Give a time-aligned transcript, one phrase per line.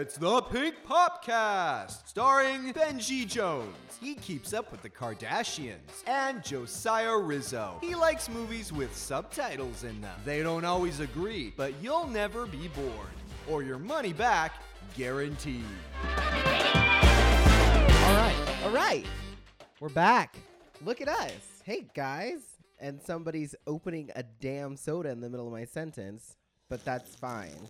[0.00, 3.74] It's the Pink Popcast, starring Benji Jones.
[4.00, 6.04] He keeps up with the Kardashians.
[6.06, 7.78] And Josiah Rizzo.
[7.80, 10.16] He likes movies with subtitles in them.
[10.24, 13.08] They don't always agree, but you'll never be bored.
[13.50, 14.62] Or your money back,
[14.96, 15.64] guaranteed.
[16.04, 16.14] All
[18.14, 19.04] right, all right.
[19.80, 20.36] We're back.
[20.84, 21.32] Look at us.
[21.64, 22.42] Hey, guys.
[22.78, 26.36] And somebody's opening a damn soda in the middle of my sentence,
[26.68, 27.66] but that's fine.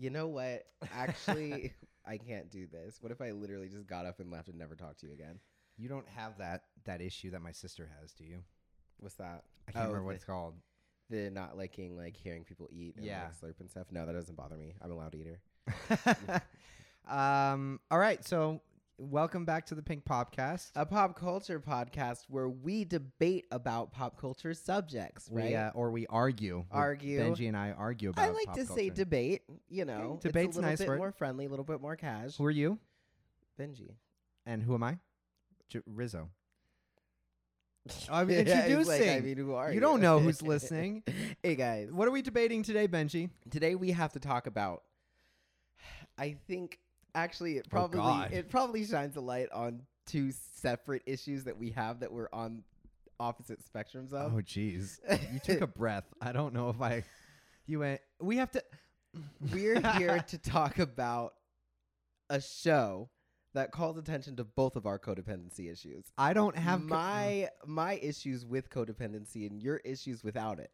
[0.00, 0.64] You know what?
[0.94, 1.74] Actually,
[2.06, 2.96] I can't do this.
[3.02, 5.38] What if I literally just got up and left and never talked to you again?
[5.76, 8.38] You don't have that that issue that my sister has, do you?
[8.98, 9.44] What's that?
[9.68, 10.54] I can't Oh, remember what the- it's called.
[11.10, 13.24] The not liking like hearing people eat and Yeah.
[13.42, 13.88] like, slurp and stuff.
[13.90, 14.74] No, that doesn't bother me.
[14.80, 15.40] I'm a loud eater.
[17.08, 18.60] um, all right, so
[19.04, 24.20] welcome back to the Pink Popcast, A pop culture podcast where we debate about pop
[24.20, 25.50] culture subjects, right?
[25.50, 26.64] We, uh, or we argue.
[26.70, 27.20] Argue.
[27.20, 28.28] Benji and I argue about.
[28.28, 29.42] I like to say debate.
[29.68, 30.98] You know, it's debate's a little nice bit word.
[30.98, 32.36] more friendly, a little bit more cash.
[32.36, 32.78] Who are you?
[33.58, 33.92] Benji.
[34.46, 34.98] And who am I?
[35.68, 36.28] J- Rizzo.
[38.10, 39.08] I'm Yeah, like, introducing.
[39.10, 39.80] I mean, who are you you?
[39.80, 41.02] don't know who's listening.
[41.42, 43.30] hey guys, What are we debating today, Benji?
[43.50, 44.82] today we have to talk about.
[46.18, 46.78] I think
[47.14, 48.32] actually it oh, probably God.
[48.32, 52.62] it probably shines a light on two separate issues that we have that we're on
[53.20, 54.34] opposite spectrums of.
[54.34, 54.98] Oh, jeez.
[55.32, 56.04] You took a breath.
[56.20, 57.04] I don't know if I.
[57.66, 58.00] You went.
[58.20, 58.64] We have to.
[59.52, 61.34] We're here to talk about
[62.28, 63.10] a show
[63.54, 66.04] that calls attention to both of our codependency issues.
[66.16, 67.68] I don't have co- my mm.
[67.68, 70.70] my issues with codependency and your issues without it.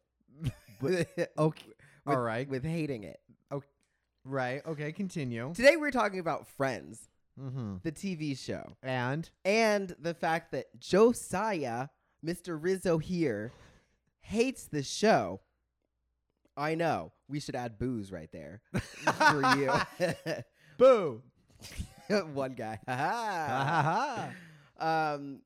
[0.79, 1.69] Okay.
[2.05, 2.47] with, All right.
[2.47, 3.19] with hating it.
[4.29, 4.61] Right.
[4.67, 4.91] Okay.
[4.91, 5.53] Continue.
[5.55, 7.07] Today we're talking about Friends,
[7.39, 7.75] Mm-hmm.
[7.83, 11.87] the TV show, And and the fact that Josiah,
[12.25, 12.57] Mr.
[12.61, 13.51] Rizzo here,
[14.21, 15.39] hates the show.
[16.57, 17.11] I know.
[17.29, 19.71] We should add booze right there for you.
[20.79, 21.21] boo.
[22.33, 22.79] One guy.
[22.87, 24.31] Ha
[24.79, 25.41] Ha um,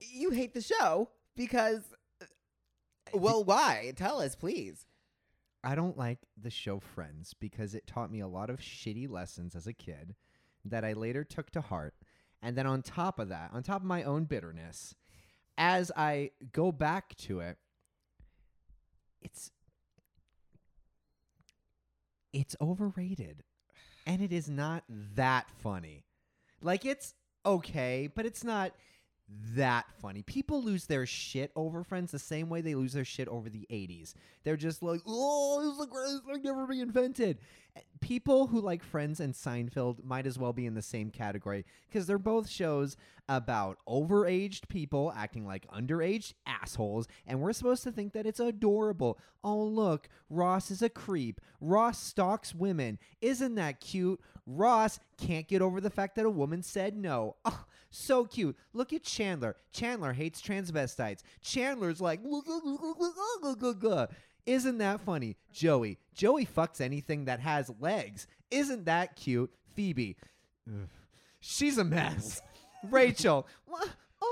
[0.00, 1.82] you hate the show because.
[3.12, 3.92] Well, why?
[3.96, 4.86] Tell us, please.
[5.64, 9.56] I don't like the show Friends because it taught me a lot of shitty lessons
[9.56, 10.14] as a kid
[10.64, 11.94] that I later took to heart.
[12.42, 14.94] And then on top of that, on top of my own bitterness,
[15.56, 17.56] as I go back to it,
[19.22, 19.50] it's
[22.34, 23.44] it's overrated.
[24.06, 26.04] And it is not that funny.
[26.60, 27.14] Like it's
[27.46, 28.72] okay, but it's not
[29.54, 30.22] that funny.
[30.22, 33.66] People lose their shit over Friends the same way they lose their shit over the
[33.70, 34.14] 80s.
[34.42, 37.38] They're just like, oh, this is the greatest thing ever be invented.
[37.74, 41.64] Eh, people who like Friends and Seinfeld might as well be in the same category
[41.88, 42.96] because they're both shows
[43.28, 49.18] about overaged people acting like underaged assholes, and we're supposed to think that it's adorable.
[49.42, 51.40] Oh, look, Ross is a creep.
[51.60, 52.98] Ross stalks women.
[53.22, 54.20] Isn't that cute?
[54.46, 57.36] Ross can't get over the fact that a woman said no.
[57.46, 57.64] Oh,
[57.94, 58.56] so cute.
[58.72, 59.56] Look at Chandler.
[59.72, 61.22] Chandler hates transvestites.
[61.42, 62.20] Chandler's like,
[64.46, 65.36] isn't that funny?
[65.52, 65.98] Joey.
[66.14, 68.26] Joey fucks anything that has legs.
[68.50, 69.52] Isn't that cute?
[69.74, 70.16] Phoebe.
[70.68, 70.88] Ugh.
[71.40, 72.40] She's a mess.
[72.90, 73.46] Rachel.
[73.66, 74.26] "Wha- uh,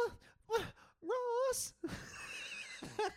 [0.55, 0.63] uh,
[1.03, 1.73] Ross.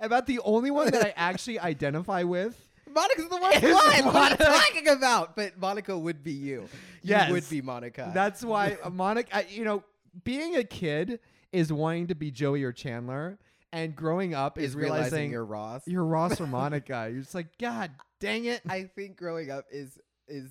[0.00, 2.68] About the only one that I actually identify with.
[2.94, 4.14] Monica's the worst one.
[4.14, 5.36] What are you talking about?
[5.36, 6.68] But Monica would be you.
[7.02, 7.28] Yes.
[7.28, 8.10] You would be Monica.
[8.14, 9.82] That's why Monica, I- you know,
[10.24, 11.18] being a kid
[11.52, 13.38] is wanting to be Joey or Chandler,
[13.72, 15.82] and growing up is, is realizing realizing you're Ross.
[15.86, 17.08] you're Ross or Monica.
[17.12, 17.90] You're just like, God
[18.20, 18.60] dang it.
[18.68, 20.50] I think growing up is is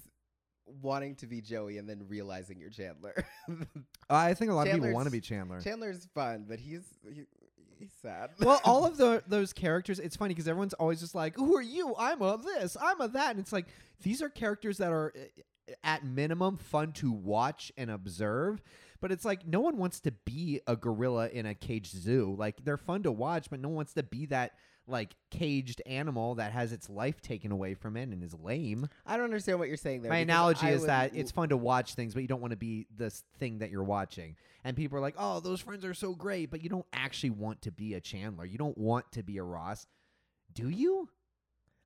[0.81, 3.13] wanting to be Joey and then realizing you're Chandler.
[4.09, 5.59] I think a lot of people want to be Chandler.
[5.61, 6.83] Chandler's fun, but he's
[7.13, 7.23] he,
[8.01, 8.31] sad.
[8.39, 11.61] well, all of the those characters, it's funny because everyone's always just like, "Who are
[11.61, 11.95] you?
[11.97, 13.67] I'm a this, I'm a that," and it's like
[14.01, 18.61] these are characters that are uh, at minimum fun to watch and observe.
[19.01, 22.35] But it's like no one wants to be a gorilla in a caged zoo.
[22.37, 24.53] Like they're fun to watch, but no one wants to be that
[24.87, 28.87] like caged animal that has its life taken away from it and is lame.
[29.05, 30.11] I don't understand what you're saying there.
[30.11, 32.51] My analogy I is would that it's fun to watch things, but you don't want
[32.51, 34.35] to be this thing that you're watching.
[34.63, 37.61] And people are like, "Oh, those friends are so great," but you don't actually want
[37.63, 38.45] to be a Chandler.
[38.45, 39.87] You don't want to be a Ross,
[40.53, 41.09] do you?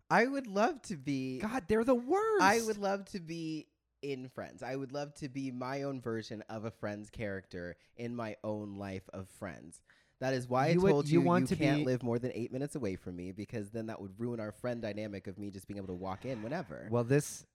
[0.09, 1.39] I would love to be.
[1.39, 2.41] God, they're the worst.
[2.41, 3.67] I would love to be
[4.01, 4.63] in Friends.
[4.63, 8.77] I would love to be my own version of a Friends character in my own
[8.77, 9.81] life of Friends.
[10.19, 12.01] That is why You I would- told you you want you to can't be- live
[12.03, 15.27] more than eight minutes away from me because then that would ruin our friend dynamic
[15.27, 16.87] of me just being able to walk in whenever.
[16.89, 17.45] Well, this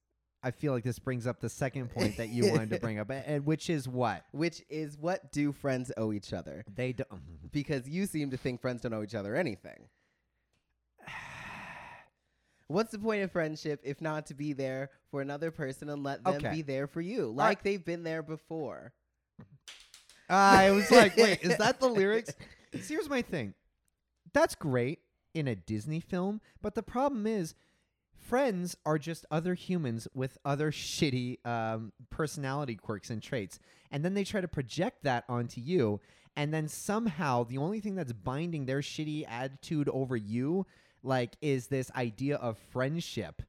[0.44, 3.08] I feel like this brings up the second point that you wanted to bring up,
[3.26, 6.64] and which is what Which is what do friends owe each other?
[6.72, 7.08] they don't.
[7.52, 9.88] Because you seem to think friends don't owe each other anything.
[12.68, 16.24] What's the point of friendship if not to be there for another person and let
[16.24, 16.50] them Okay.
[16.50, 18.92] be there for you, like uh, they've been there before?
[20.32, 22.34] I was like, wait, is that the lyrics?
[22.72, 23.54] So here's my thing.
[24.32, 25.00] That's great
[25.34, 27.54] in a Disney film, but the problem is
[28.18, 33.58] friends are just other humans with other shitty um, personality quirks and traits.
[33.90, 36.00] And then they try to project that onto you.
[36.34, 40.66] And then somehow the only thing that's binding their shitty attitude over you,
[41.02, 43.42] like, is this idea of friendship.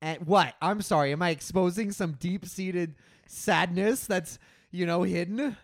[0.00, 0.54] And what?
[0.62, 1.12] I'm sorry.
[1.12, 2.94] Am I exposing some deep seated
[3.26, 4.38] sadness that's,
[4.70, 5.56] you know, hidden?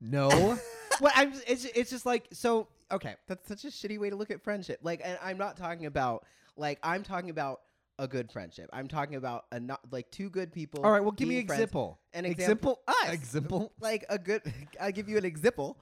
[0.00, 0.28] No.
[1.00, 1.32] well, I'm.
[1.46, 1.64] It's.
[1.64, 2.68] It's just like so.
[2.90, 3.16] Okay.
[3.26, 4.80] That's such a shitty way to look at friendship.
[4.82, 6.24] Like, and I'm not talking about
[6.56, 7.60] like I'm talking about
[7.98, 8.70] a good friendship.
[8.72, 10.84] I'm talking about a not like two good people.
[10.84, 11.02] All right.
[11.02, 11.60] Well, give me friends.
[11.60, 11.98] example.
[12.12, 12.80] An example.
[12.86, 13.12] Us.
[13.12, 13.72] Example.
[13.80, 14.42] Like a good,
[14.80, 15.76] I'll give you an example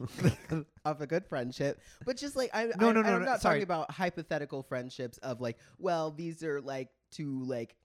[0.84, 1.80] of a good friendship.
[2.04, 3.56] But just like I, No, I, no, no, I'm no, not sorry.
[3.56, 7.76] talking about hypothetical friendships of like, well, these are like two like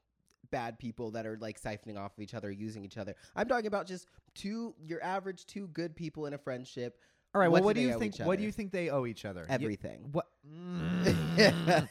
[0.52, 3.16] bad people that are like siphoning off of each other, using each other.
[3.36, 7.00] I'm talking about just two, your average two good people in a friendship.
[7.34, 7.48] All right.
[7.48, 8.18] What well, what do do you think?
[8.20, 9.42] What do you think they owe each other?
[9.42, 10.10] You- Everything.
[10.12, 10.28] what?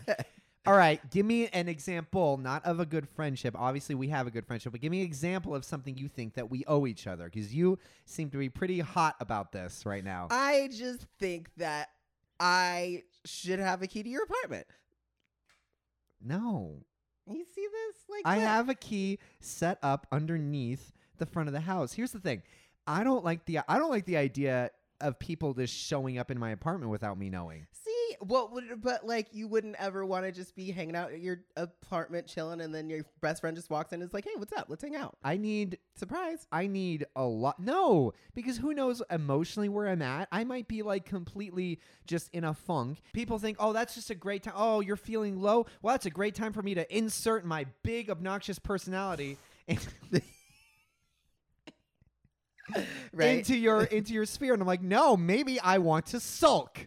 [0.67, 1.01] All right.
[1.11, 3.57] Give me an example, not of a good friendship.
[3.59, 6.35] Obviously, we have a good friendship, but give me an example of something you think
[6.35, 10.05] that we owe each other, because you seem to be pretty hot about this right
[10.05, 10.29] now.
[10.31, 11.89] I just think that
[12.39, 14.67] I should have a key to your apartment.
[16.23, 16.83] no.
[17.26, 17.96] You see this?
[18.08, 18.46] Like I what?
[18.46, 21.93] have a key set up underneath the front of the house.
[21.93, 22.43] Here's the thing.
[22.87, 24.70] I don't like the I don't like the idea
[25.00, 27.67] of people just showing up in my apartment without me knowing.
[27.72, 27.89] See,
[28.20, 31.40] what would but like you wouldn't ever want to just be hanging out at your
[31.56, 34.52] apartment chilling and then your best friend just walks in and is like, "Hey, what's
[34.52, 34.67] up?
[34.69, 36.46] Let's hang out." I need Surprise.
[36.50, 37.61] I need a lot.
[37.61, 40.28] No, because who knows emotionally where I'm at?
[40.32, 43.02] I might be like completely just in a funk.
[43.12, 44.55] People think, oh, that's just a great time.
[44.56, 45.66] Oh, you're feeling low.
[45.82, 49.37] Well, that's a great time for me to insert my big obnoxious personality
[53.12, 53.38] Right.
[53.38, 54.52] into your into your sphere.
[54.55, 56.87] And I'm like, no, maybe I want to sulk.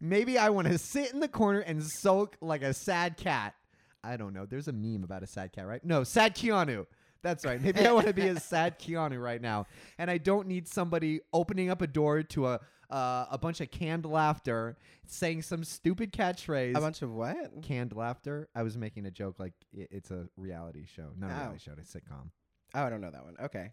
[0.00, 3.54] Maybe I want to sit in the corner and sulk like a sad cat.
[4.04, 4.46] I don't know.
[4.46, 5.84] There's a meme about a sad cat, right?
[5.84, 6.86] No, sad Keanu.
[7.20, 7.60] That's right.
[7.60, 9.66] Maybe I want to be a sad Keanu right now,
[9.98, 12.60] and I don't need somebody opening up a door to a
[12.90, 16.74] uh, a bunch of canned laughter, saying some stupid catchphrase.
[16.76, 17.60] a bunch of what?
[17.60, 18.48] canned laughter.
[18.54, 21.36] I was making a joke like i- it's a reality show, not a Oh.
[21.38, 22.30] reality show, it's a sitcom.
[22.74, 23.34] Oh, I don't know that one.
[23.42, 23.72] Okay.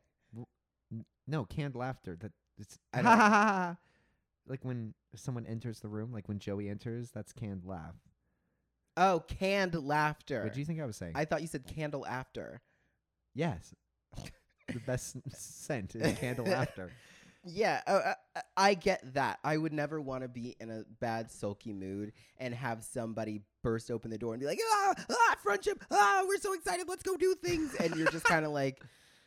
[1.28, 2.16] No, canned laughter.
[2.20, 3.02] That it's I
[3.68, 3.78] don't-.
[4.48, 7.96] Like when someone enters the room, like when Joey enters, that's canned laugh.
[8.98, 10.44] Oh, canned laughter.
[10.44, 11.14] What do you think I was saying?
[11.16, 12.62] I thought you said candle after.
[13.34, 13.74] yes.
[14.68, 16.92] the best scent is candle after.
[17.48, 19.38] Yeah, uh, uh, I get that.
[19.44, 23.92] I would never want to be in a bad sulky mood and have somebody burst
[23.92, 25.86] open the door and be like, "Ah, ah, friendship!
[25.92, 26.88] Ah, we're so excited!
[26.90, 28.82] Let's go do things!" And you're just kind of like,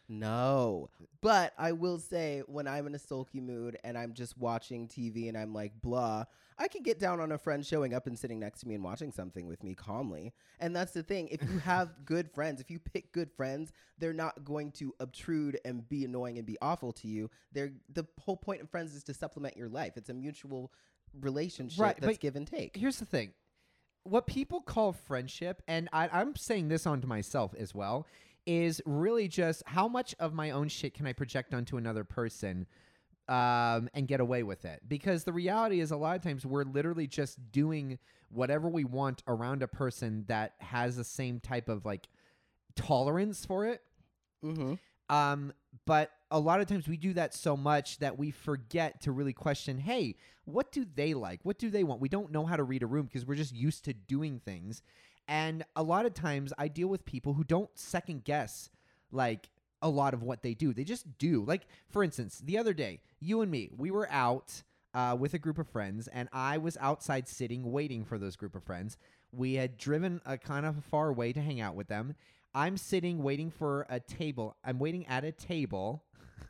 [0.08, 0.90] "No."
[1.20, 5.28] But I will say, when I'm in a sulky mood and I'm just watching TV
[5.28, 6.25] and I'm like, "Blah,"
[6.58, 8.82] I can get down on a friend showing up and sitting next to me and
[8.82, 10.32] watching something with me calmly.
[10.58, 11.28] And that's the thing.
[11.28, 15.58] If you have good friends, if you pick good friends, they're not going to obtrude
[15.64, 17.31] and be annoying and be awful to you.
[17.52, 19.96] They're the whole point of friends is to supplement your life.
[19.96, 20.72] It's a mutual
[21.20, 22.76] relationship Right, that's give and take.
[22.76, 23.32] Here's the thing.
[24.05, 28.06] What people call friendship, and I, I'm saying this onto myself as well,
[28.48, 32.67] is really just how much of my own shit can I project onto another person
[33.28, 34.81] um, and get away with it?
[34.88, 37.98] Because the reality is, a lot of times we're literally just doing
[38.31, 42.08] whatever we want around a person that has the same type of like
[42.74, 43.82] tolerance for it.
[44.43, 44.74] Mm-hmm.
[45.14, 45.52] Um,
[45.84, 49.34] but a lot of times we do that so much that we forget to really
[49.34, 51.40] question, hey, what do they like?
[51.43, 52.00] What do they want?
[52.00, 54.81] We don't know how to read a room because we're just used to doing things.
[55.29, 58.70] And a lot of times I deal with people who don't second guess
[59.13, 59.51] like
[59.82, 60.73] a lot of what they do.
[60.73, 61.44] They just do.
[61.44, 64.63] Like, for instance, the other day, you and me, we were out
[64.94, 68.55] uh, with a group of friends, and I was outside sitting waiting for those group
[68.55, 68.97] of friends.
[69.31, 72.15] We had driven a kind of far away to hang out with them.
[72.55, 74.56] I'm sitting waiting for a table.
[74.65, 76.03] I'm waiting at a table.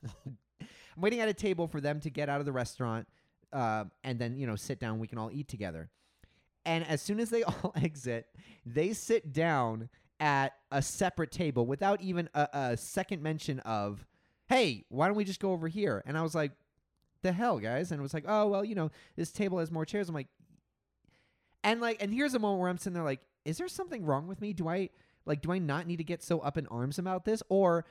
[0.27, 3.09] I'm waiting at a table for them to get out of the restaurant,
[3.53, 5.01] uh, and then you know sit down.
[5.01, 5.91] We can all eat together.
[6.69, 8.27] And as soon as they all exit,
[8.65, 9.89] they sit down
[10.21, 14.07] at a separate table without even a, a second mention of,
[14.49, 16.53] "Hey, why don't we just go over here?" And I was like,
[17.23, 19.87] "The hell, guys!" And it was like, "Oh well, you know, this table has more
[19.87, 20.29] chairs." I'm like,
[21.65, 24.29] and like, and here's a moment where I'm sitting there like, "Is there something wrong
[24.29, 24.53] with me?
[24.53, 24.91] Do I
[25.25, 27.87] like, do I not need to get so up in arms about this, or?"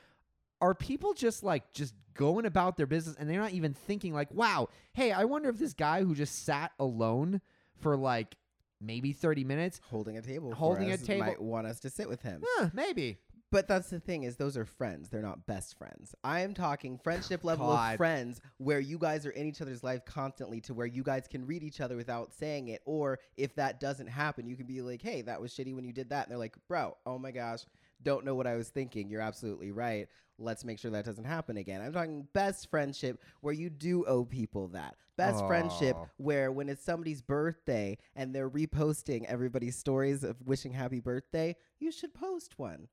[0.59, 4.27] are people just like just going about their business and they're not even thinking like
[4.33, 7.39] wow hey i wonder if this guy who just sat alone
[7.79, 8.35] for like
[8.81, 9.81] maybe 30 minutes.
[9.89, 10.53] Holding a table.
[10.53, 11.25] Holding a us, table.
[11.25, 12.43] Might want us to sit with him.
[12.45, 13.17] Huh, maybe.
[13.49, 15.09] But that's the thing is those are friends.
[15.09, 16.13] They're not best friends.
[16.23, 17.93] I am talking friendship level God.
[17.93, 21.27] of friends where you guys are in each other's life constantly to where you guys
[21.29, 22.81] can read each other without saying it.
[22.85, 25.93] Or if that doesn't happen, you can be like, hey, that was shitty when you
[25.93, 26.25] did that.
[26.25, 27.61] And they're like, bro, oh my gosh,
[28.03, 29.09] don't know what I was thinking.
[29.09, 30.07] You're absolutely right.
[30.39, 31.81] Let's make sure that doesn't happen again.
[31.81, 34.95] I'm talking best friendship where you do owe people that.
[35.17, 40.99] Best friendship where when it's somebody's birthday and they're reposting everybody's stories of wishing happy
[40.99, 42.87] birthday, you should post one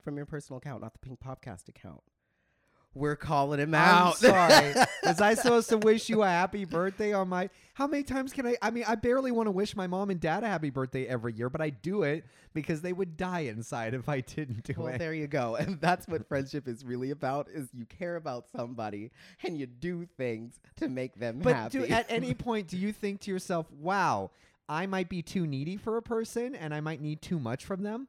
[0.00, 2.02] from your personal account, not the Pink Popcast account.
[2.96, 4.16] We're calling him I'm out.
[4.16, 4.74] sorry.
[5.04, 7.50] Was I supposed to wish you a happy birthday on my?
[7.74, 8.56] How many times can I?
[8.62, 11.34] I mean, I barely want to wish my mom and dad a happy birthday every
[11.34, 12.24] year, but I do it
[12.54, 14.98] because they would die inside if I didn't do well, it.
[14.98, 15.56] there you go.
[15.60, 19.10] And that's what friendship is really about: is you care about somebody
[19.44, 21.78] and you do things to make them But happy.
[21.80, 24.30] do, at any point, do you think to yourself, "Wow,
[24.70, 27.82] I might be too needy for a person, and I might need too much from
[27.82, 28.08] them"?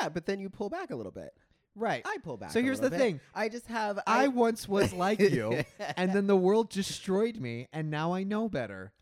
[0.00, 1.32] yeah, but then you pull back a little bit.
[1.76, 2.02] Right.
[2.04, 2.50] I pull back.
[2.52, 3.02] So a here's little the bit.
[3.02, 3.20] thing.
[3.34, 3.98] I just have.
[4.06, 5.64] I once was like you,
[5.96, 8.92] and then the world destroyed me, and now I know better.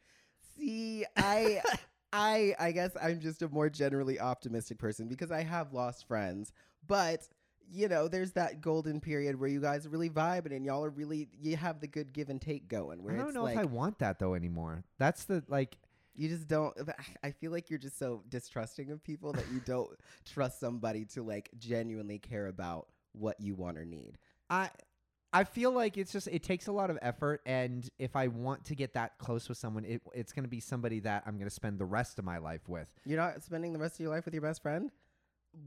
[0.56, 1.60] See, I
[2.12, 6.52] I I guess I'm just a more generally optimistic person because I have lost friends.
[6.86, 7.28] But
[7.70, 10.90] you know, there's that golden period where you guys are really vibing and y'all are
[10.90, 13.02] really you have the good give and take going.
[13.02, 14.84] Where I don't it's know like if I want that though anymore.
[14.98, 15.76] That's the like.
[16.14, 16.74] You just don't.
[17.22, 19.90] I feel like you're just so distrusting of people that you don't
[20.32, 24.18] trust somebody to like genuinely care about what you want or need.
[24.50, 24.70] I
[25.32, 28.66] I feel like it's just it takes a lot of effort and if I want
[28.66, 31.48] to get that close with someone it, it's going to be somebody that I'm going
[31.48, 32.92] to spend the rest of my life with.
[33.06, 34.90] You're not spending the rest of your life with your best friend.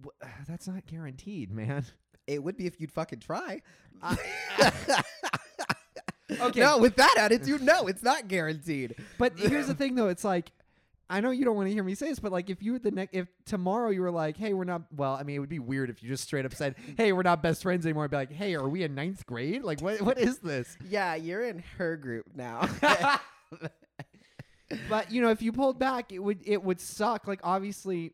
[0.06, 1.86] Wh- That's not guaranteed, man.
[2.28, 3.62] It would be if you'd fucking try.
[6.32, 6.60] Okay.
[6.60, 8.96] No, with that attitude, no, it's not guaranteed.
[9.18, 10.52] But here's the thing though, it's like
[11.10, 12.80] I know you don't want to hear me say this, but like if you were
[12.80, 15.50] the next, if tomorrow you were like, "Hey, we're not," well, I mean, it would
[15.50, 18.12] be weird if you just straight up said, "Hey, we're not best friends anymore." I'd
[18.12, 19.64] be like, "Hey, are we in ninth grade?
[19.64, 20.02] Like, what?
[20.02, 22.68] What is this?" Yeah, you're in her group now.
[24.90, 27.28] but you know, if you pulled back, it would it would suck.
[27.28, 28.14] Like obviously,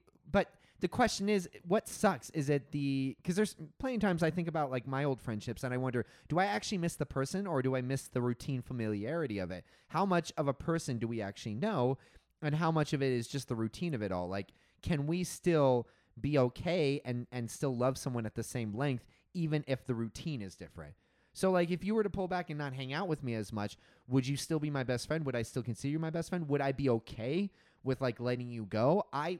[0.81, 2.31] the question is, what sucks?
[2.31, 5.63] Is it the because there's plenty of times I think about like my old friendships
[5.63, 8.61] and I wonder, do I actually miss the person or do I miss the routine
[8.63, 9.63] familiarity of it?
[9.89, 11.99] How much of a person do we actually know,
[12.41, 14.27] and how much of it is just the routine of it all?
[14.27, 14.49] Like,
[14.81, 15.87] can we still
[16.19, 20.41] be okay and and still love someone at the same length, even if the routine
[20.41, 20.95] is different?
[21.33, 23.53] So like if you were to pull back and not hang out with me as
[23.53, 25.25] much, would you still be my best friend?
[25.25, 26.49] Would I still consider you my best friend?
[26.49, 27.51] Would I be okay
[27.83, 29.05] with like letting you go?
[29.13, 29.39] I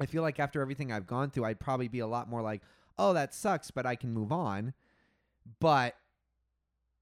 [0.00, 2.62] I feel like after everything I've gone through, I'd probably be a lot more like,
[2.98, 4.74] "Oh, that sucks, but I can move on."
[5.60, 5.94] But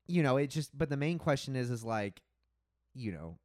[0.07, 2.21] you know, it just but the main question is is like,
[2.95, 3.39] you know,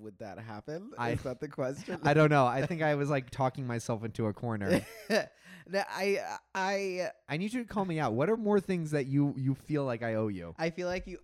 [0.00, 0.90] Would that happen?
[0.98, 1.98] I- Is that the question?
[2.04, 2.44] I don't know.
[2.46, 4.84] I think I was like talking myself into a corner.
[5.70, 6.18] No, I
[6.54, 8.14] I I need you to call me out.
[8.14, 10.54] What are more things that you you feel like I owe you?
[10.58, 11.18] I feel like you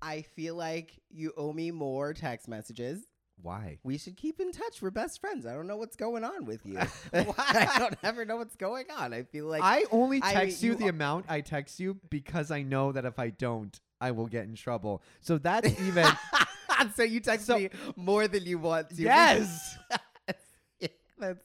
[0.00, 3.02] I feel like you owe me more text messages.
[3.42, 3.78] Why?
[3.84, 4.80] We should keep in touch.
[4.80, 5.46] We're best friends.
[5.46, 6.78] I don't know what's going on with you.
[7.10, 7.34] Why?
[7.38, 9.12] I don't ever know what's going on.
[9.12, 11.98] I feel like I only I text you you the are- amount I text you
[12.10, 15.02] because I know that if I don't, I will get in trouble.
[15.20, 16.06] So that's even
[16.96, 19.02] so you text So- me more than you want to.
[19.02, 19.76] yes.
[21.18, 21.38] That's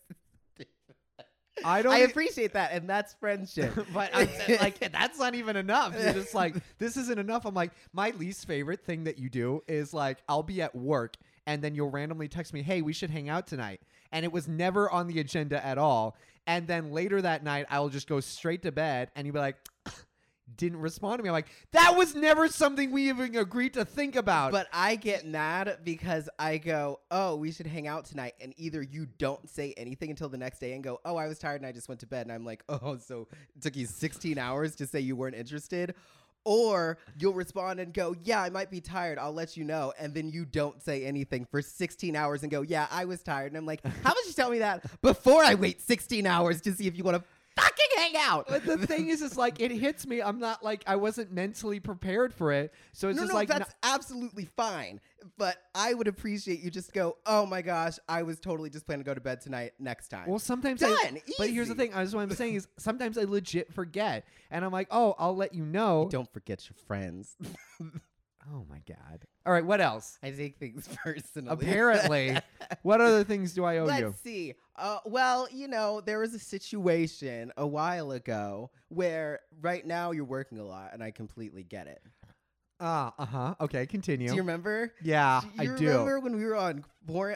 [1.63, 1.93] I don't.
[1.93, 3.73] I e- appreciate that, and that's friendship.
[3.93, 5.93] but I'm saying, like that's not even enough.
[6.01, 7.45] You're just like this isn't enough.
[7.45, 11.17] I'm like my least favorite thing that you do is like I'll be at work
[11.47, 13.81] and then you'll randomly text me, "Hey, we should hang out tonight,"
[14.11, 16.15] and it was never on the agenda at all.
[16.47, 19.39] And then later that night, I will just go straight to bed, and you'll be
[19.39, 19.57] like.
[20.57, 21.29] Didn't respond to me.
[21.29, 24.51] I'm like, that was never something we even agreed to think about.
[24.51, 28.33] But I get mad because I go, oh, we should hang out tonight.
[28.41, 31.39] And either you don't say anything until the next day and go, oh, I was
[31.39, 32.25] tired and I just went to bed.
[32.25, 35.95] And I'm like, oh, so it took you 16 hours to say you weren't interested.
[36.43, 39.19] Or you'll respond and go, yeah, I might be tired.
[39.19, 39.93] I'll let you know.
[39.99, 43.51] And then you don't say anything for 16 hours and go, yeah, I was tired.
[43.51, 46.73] And I'm like, how about you tell me that before I wait 16 hours to
[46.73, 47.23] see if you want to
[48.11, 48.47] hang out?
[48.47, 50.21] But the thing is, it's like it hits me.
[50.21, 53.47] I'm not like I wasn't mentally prepared for it, so it's no, just no, like
[53.47, 54.99] that's not- absolutely fine.
[55.37, 59.03] But I would appreciate you just go, oh my gosh, I was totally just planning
[59.03, 60.27] to go to bed tonight next time.
[60.27, 60.91] well, sometimes Done.
[60.91, 61.21] I.
[61.37, 61.93] But here's the thing.
[61.93, 65.35] I just what I'm saying is sometimes I legit forget, and I'm like, oh, I'll
[65.35, 66.07] let you know.
[66.11, 67.37] don't forget your friends.
[68.51, 69.25] Oh my god.
[69.45, 70.19] All right, what else?
[70.21, 71.51] I take things personally.
[71.51, 72.37] Apparently,
[72.83, 74.13] what other things do I owe Let's you?
[74.23, 74.53] see.
[74.75, 80.25] Uh, well, you know, there was a situation a while ago where right now you're
[80.25, 82.01] working a lot, and I completely get it.
[82.79, 83.53] Uh, uh-huh.
[83.61, 84.27] Okay, continue.
[84.27, 84.91] Do you remember?
[85.03, 85.85] yeah, Do you I do.
[85.87, 86.83] remember when we were on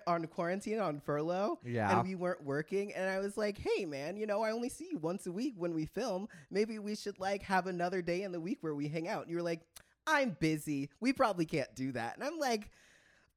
[0.07, 1.59] on quarantine on furlough?
[1.63, 1.99] Yeah.
[1.99, 4.87] And we weren't working, and I was like, "Hey, man, you know, I only see
[4.91, 6.27] you once a week when we film.
[6.49, 9.29] Maybe we should like have another day in the week where we hang out." And
[9.31, 9.61] you were like,
[10.07, 10.89] "I'm busy.
[10.99, 12.69] We probably can't do that." And I'm like,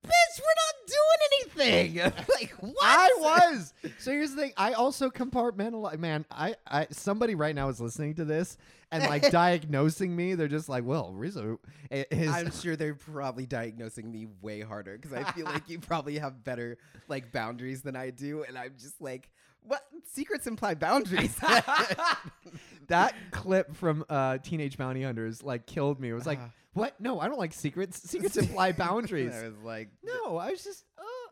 [0.05, 2.77] "Bitch, we're not doing anything." like what?
[2.81, 3.73] I was.
[3.99, 4.53] So here's the thing.
[4.57, 5.99] I also compartmentalize.
[5.99, 8.57] Man, I, I, somebody right now is listening to this
[8.91, 10.35] and like diagnosing me.
[10.35, 11.61] They're just like, well, Rizzo
[11.91, 12.31] eh, is.
[12.31, 16.45] I'm sure they're probably diagnosing me way harder because I feel like you probably have
[16.45, 19.31] better like boundaries than I do, and I'm just like,
[19.63, 21.35] what secrets imply boundaries?
[22.89, 26.09] that clip from uh, Teenage Bounty Hunters like killed me.
[26.11, 26.49] It was like, Uh.
[26.75, 27.01] what?
[27.01, 28.01] No, I don't like secrets.
[28.11, 29.35] Secrets imply boundaries.
[29.35, 30.85] I was like, no, I was just.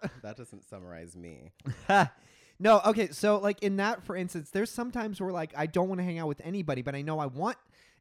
[0.03, 0.09] Uh.
[0.23, 1.53] that doesn't summarize me.
[2.59, 3.09] no, okay.
[3.11, 6.19] So, like in that, for instance, there's sometimes where like I don't want to hang
[6.19, 7.57] out with anybody, but I know I want.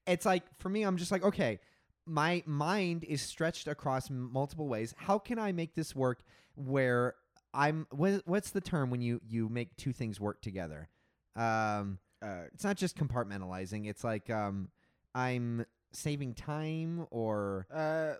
[0.07, 1.59] It's like for me, I'm just like, okay,
[2.05, 4.93] my mind is stretched across m- multiple ways.
[4.97, 6.19] How can I make this work
[6.55, 7.15] where
[7.55, 7.87] I'm?
[7.91, 10.89] What, what's the term when you you make two things work together?
[11.35, 13.87] Um, Uh, it's not just compartmentalizing.
[13.87, 14.69] It's like um,
[15.13, 18.15] I'm saving time, or uh,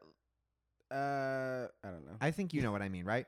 [0.93, 2.17] uh, I don't know.
[2.21, 3.25] I think you know what I mean, right?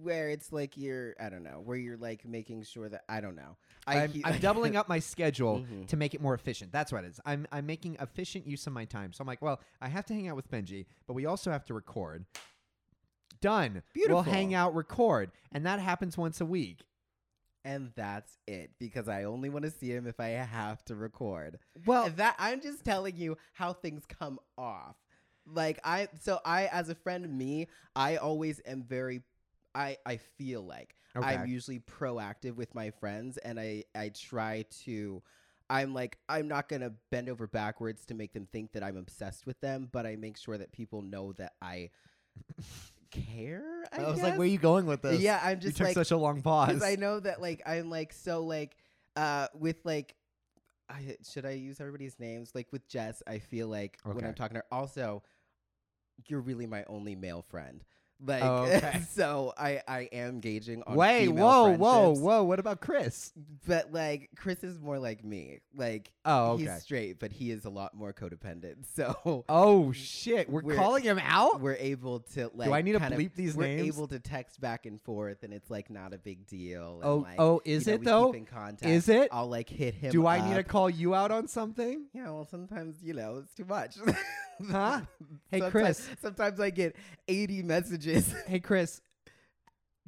[0.00, 3.34] where it's like you're, I don't know, where you're like making sure that I don't
[3.34, 3.56] know.
[3.84, 5.88] I I'm, I'm doubling up my schedule Mhm.
[5.88, 6.70] to make it more efficient.
[6.70, 7.20] That's what it is.
[7.26, 9.12] I'm I'm making efficient use of my time.
[9.12, 11.64] So I'm like, well, I have to hang out with Benji, but we also have
[11.64, 12.26] to record.
[13.42, 13.82] Done.
[14.08, 14.56] We'll hang Beautiful.
[14.56, 16.78] out, record, and that happens once a week.
[17.64, 21.58] and that's it because I only want to see him if I have to record.
[21.86, 24.96] Well, that I'm just telling you how things come off.
[25.46, 29.22] Like I so I as a friend me, I always am very
[29.74, 35.22] I I feel like I'm usually proactive with my friends and I I try to
[35.70, 38.96] I'm like I'm not going to bend over backwards to make them think that I'm
[38.96, 41.90] obsessed with them, but I make sure that people know that I
[43.12, 43.84] care.
[43.92, 44.24] I, I, was guess.
[44.24, 45.20] like, where are you going with this?
[45.20, 46.68] Yeah, I'm you just took like such a long pause.
[46.68, 48.76] because I know that like I'm like so like
[49.16, 50.16] uh with like
[50.88, 54.54] I should I use everybody's names like with Jess I feel like when I'm talking
[54.54, 55.22] to her also
[56.26, 57.84] you're really my only male friend
[58.24, 59.02] like Oh, okay.
[59.10, 62.44] so I I am gauging on Wait, whoa, whoa, whoa!
[62.44, 63.32] What about Chris?
[63.66, 66.64] but like Chris is more like me like Oh, okay.
[66.64, 70.48] he's straight but he is a lot more codependent so Oh shit!
[70.48, 71.60] We're, We're- calling him out.
[71.60, 73.88] we're able to like Do I need to kind of- bleep these we're names?
[73.96, 77.16] able to text back and forth and it's like not a big deal and, oh,
[77.18, 78.32] like, oh, is you know, it though?
[78.32, 78.90] in contact.
[78.90, 79.28] Is it?
[79.32, 80.12] I'll like hit him.
[80.12, 82.06] Do I need to call you out on something?
[82.12, 83.96] Yeah, well, sometimes you know it's too much.
[84.70, 85.00] Huh?
[85.50, 86.08] Hey, Sometimes- Chris.
[86.22, 86.96] Sometimes I get
[87.28, 88.34] eighty messages.
[88.46, 89.00] Hey, Chris,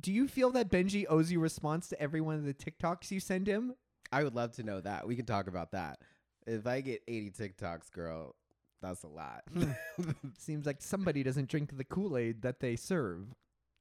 [0.00, 3.11] do you feel that Benji owes you a response to every one of the TikToks
[3.11, 3.74] you send him?
[4.12, 5.07] I would love to know that.
[5.07, 5.98] We can talk about that.
[6.46, 8.35] If I get eighty TikToks, girl,
[8.80, 9.44] that's a lot.
[10.38, 13.35] Seems like somebody doesn't drink the Kool Aid that they serve.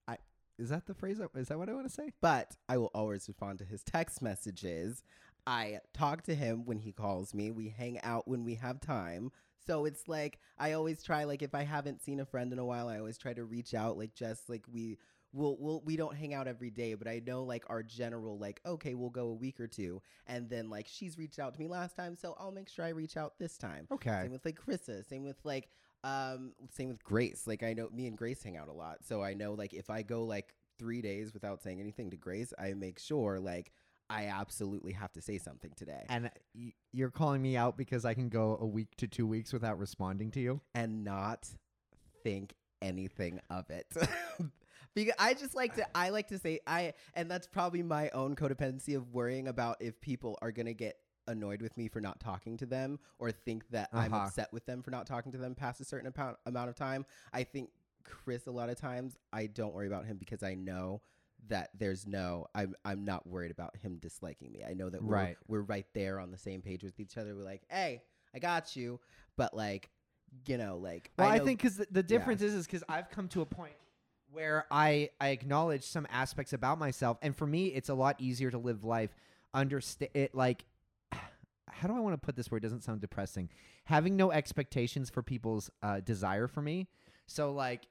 [0.08, 0.18] I
[0.58, 1.20] is that the phrase?
[1.36, 2.12] Is that what I want to say?
[2.22, 5.04] but I will always respond to his text messages.
[5.46, 7.52] I talk to him when he calls me.
[7.52, 9.32] We hang out when we have time.
[9.66, 12.66] So it's like I always try like if I haven't seen a friend in a
[12.66, 14.98] while, I always try to reach out like just like we
[15.32, 18.62] we'll, we'll we don't hang out every day, but I know like our general like
[18.66, 21.68] okay, we'll go a week or two and then like she's reached out to me
[21.68, 23.88] last time, so I'll make sure I reach out this time.
[23.92, 24.22] Okay.
[24.24, 25.08] Same with like Krista.
[25.08, 25.70] Same with like
[26.04, 27.48] um same with Grace.
[27.48, 29.00] Like I know me and Grace hang out a lot.
[29.04, 32.54] So I know like if I go like 3 days without saying anything to Grace,
[32.60, 33.72] I make sure like
[34.14, 36.06] I absolutely have to say something today.
[36.10, 36.30] And
[36.92, 40.32] you're calling me out because I can go a week to two weeks without responding
[40.32, 40.62] to you?
[40.76, 41.48] And not
[42.24, 43.88] think anything of it.
[44.96, 48.36] because I just like to I like to say I and that's probably my own
[48.36, 50.98] codependency of worrying about if people are going to get
[51.28, 54.26] annoyed with me for not talking to them or think that I'm Uh-huh.
[54.26, 57.06] upset with them for not talking to them past a certain amount, amount of time.
[57.32, 57.70] I think
[58.04, 61.02] Chris a lot of times I don't worry about him because I know
[61.50, 64.64] that there's no I'm I'm not worried about him disliking me.
[64.68, 65.38] I know that we're, Right.
[65.48, 67.36] we're right there on the same page with each other.
[67.36, 68.02] We're like, "Hey,
[68.34, 69.00] I got you."
[69.36, 69.90] But like,
[70.48, 73.10] you know, like Well, I, know- think because the, the difference is, is because I've
[73.10, 73.74] come to a point
[74.32, 78.50] where I I acknowledge some aspects about myself, and for me, it's a lot easier
[78.52, 79.14] to live life.
[79.54, 80.66] Understand it like.
[81.70, 83.50] How do I want to put this where it doesn't sound depressing?
[83.86, 86.88] Having no expectations for people's uh, desire for me.
[87.26, 87.88] So like,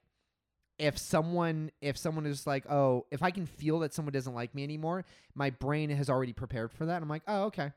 [0.79, 4.55] if someone if someone is like, oh, if I can feel that someone doesn't like
[4.55, 5.05] me anymore,
[5.35, 7.03] my brain has already prepared for that.
[7.03, 7.73] I'm like, oh, okay,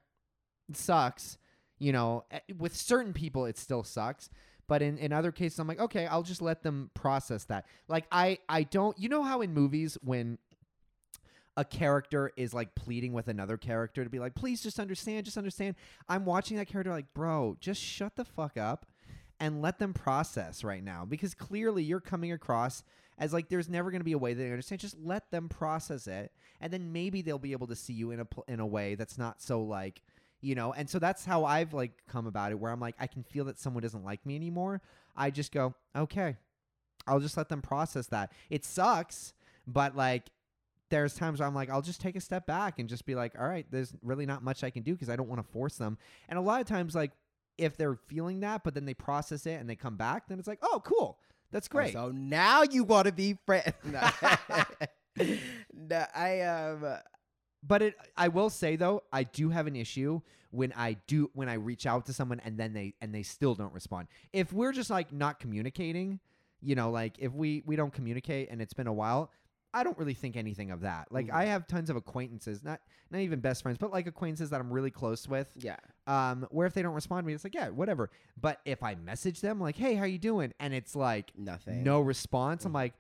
[0.70, 1.38] it sucks.
[1.78, 4.30] You know, eh, with certain people, it still sucks.
[4.68, 7.66] But in, in other cases, I'm like, okay, I'll just let them process that.
[7.88, 10.38] Like I I don't you know how in movies when
[11.58, 15.38] a character is like pleading with another character to be like, please just understand, just
[15.38, 15.76] understand.
[16.10, 18.86] I'm watching that character like, bro, just shut the fuck up.
[19.40, 22.84] And let them process right now because clearly you're coming across
[23.18, 24.82] as like there's never going to be a way that they understand.
[24.82, 28.22] Just let them process it, and then maybe they'll be able to see you in
[28.22, 30.02] a in a way that's not so like
[30.42, 30.74] you know.
[30.74, 33.46] And so that's how I've like come about it, where I'm like I can feel
[33.46, 34.82] that someone doesn't like me anymore.
[35.16, 36.36] I just go okay,
[37.08, 38.32] I'll just let them process that.
[38.50, 39.34] It sucks,
[39.66, 40.30] but like
[40.90, 43.34] there's times where I'm like, I'll just take a step back and just be like,
[43.40, 45.78] all right, there's really not much I can do because I don't want to force
[45.78, 45.98] them.
[46.30, 47.12] And a lot of times, like,
[47.58, 50.48] if they're feeling that, but then they process it and they come back, then it's
[50.48, 51.20] like, oh, cool.
[51.52, 51.94] That's great.
[51.94, 53.74] So now you want to be friends.
[53.86, 54.10] no.
[55.74, 56.86] no, I um
[57.64, 61.50] But it, I will say though, I do have an issue when I do when
[61.50, 64.08] I reach out to someone and then they and they still don't respond.
[64.34, 66.20] If we're just like not communicating,
[66.62, 69.32] you know, like if we we don't communicate and it's been a while,
[69.76, 71.12] I don't really think anything of that.
[71.12, 71.34] Like Mhm.
[71.34, 74.72] I have tons of acquaintances, not not even best friends, but like acquaintances that I'm
[74.72, 75.52] really close with.
[75.58, 75.76] yeah.
[76.08, 78.10] Um, where if they don't respond to me, it's like yeah, whatever.
[78.40, 80.54] But if I message them like, hey, how you doing?
[80.60, 81.84] And it's like Nothing.
[81.84, 82.76] no response, I'm Mhm.
[82.76, 82.94] like,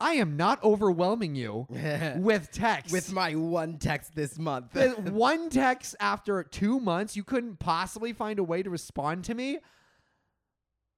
[0.00, 1.66] I am not overwhelming you
[2.16, 2.92] with text.
[2.92, 4.74] With my one text this month.
[5.10, 9.60] One text after two months, you couldn't possibly find a way to respond to me.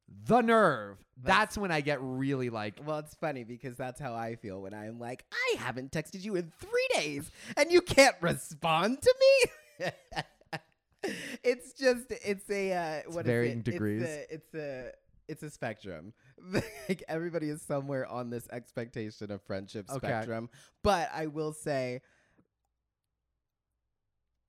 [0.09, 1.04] The nerve.
[1.23, 4.61] That's- That's when I get really like, well, it's funny because that's how I feel
[4.61, 9.15] when I'm like, I haven't texted you in three days and you can't respond to
[9.21, 9.91] me.
[11.45, 13.65] it's just, it's a, uh, what is varying it?
[13.65, 14.03] degrees.
[14.03, 14.93] It's a, it's a,
[15.29, 16.13] it's a spectrum.
[16.89, 20.07] like everybody is somewhere on this expectation of friendship Okay.
[20.07, 20.51] spectrum.
[20.83, 22.03] But I will say,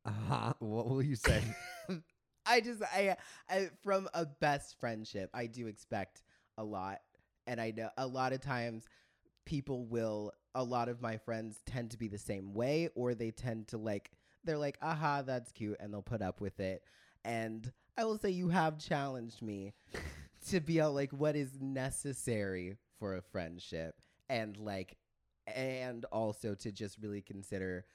[0.06, 0.54] uh-huh.
[0.60, 1.42] what will you say?
[2.46, 3.16] I just I,
[3.50, 6.22] I from a best friendship, I do expect
[6.58, 7.02] a lot,
[7.48, 8.86] and I know a lot of times
[9.46, 10.34] people will.
[10.58, 13.78] A lot of my friends tend to be the same way, or they tend to
[13.78, 14.12] like
[14.44, 16.84] they're like, "Aha, that's cute," and they'll put up with it.
[17.26, 19.74] And I will say, you have challenged me
[20.50, 23.96] to be out like what is necessary for a friendship,
[24.30, 24.98] and like,
[25.48, 27.86] and also to just really consider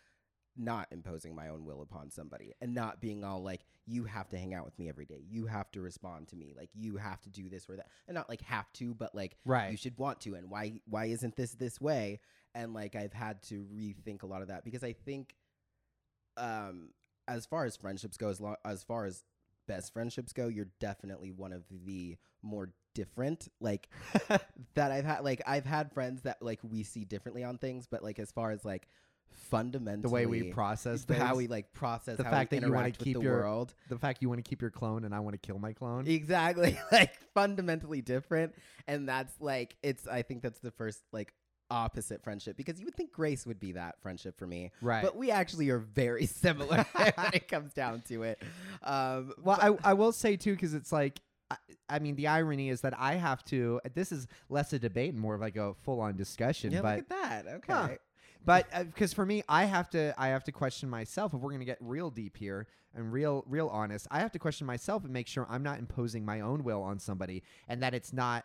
[0.56, 4.38] not imposing my own will upon somebody and not being all like you have to
[4.38, 5.22] hang out with me every day.
[5.28, 6.54] You have to respond to me.
[6.56, 7.86] Like you have to do this or that.
[8.08, 9.36] And not like have to but like
[9.70, 10.34] you should want to.
[10.34, 12.20] And why why isn't this this way?
[12.54, 15.36] And like i've had to rethink a lot of that because i think
[16.36, 16.88] um
[17.28, 19.22] as far as friendships go as, lo- as far as
[19.68, 23.88] best friendships go you're definitely one of the more different like
[24.74, 28.02] that i've had like i've had friends that like we see differently on things but
[28.02, 28.88] like as far as like
[29.32, 32.78] fundamentally the way we process the- how we like process The fact that you wanna
[32.88, 35.20] interact keep the your- world the fact you want to keep your clone and I
[35.20, 36.06] want to kill my clone.
[36.06, 38.54] exactly like fundamentally different
[38.86, 41.32] and that's like it's i think that's the first like
[41.72, 45.02] opposite friendship because you would think grace would be that friendship for me right.
[45.02, 48.42] but we actually are very similar when it comes down to it
[48.82, 51.56] um Well, but- I, I will say too, because it's like, I,
[51.88, 53.80] I mean, the irony is that I have to.
[53.94, 56.70] This is less a debate and more of like a full-on discussion.
[56.70, 57.88] yeah but look at that okay Huh.
[58.44, 61.34] But because for me, I have to, I have to question myself.
[61.34, 64.66] If we're gonna get real deep here and real, real honest, I have to question
[64.66, 68.12] myself and make sure I'm not imposing my own will on somebody, and that it's
[68.12, 68.44] not.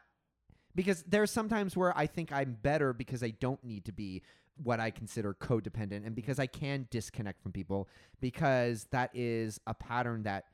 [0.76, 4.22] Because there's sometimes where I think I'm better because I don't need to be
[4.62, 7.88] what I consider codependent and because I can disconnect from people
[8.22, 10.46] because that is a pattern that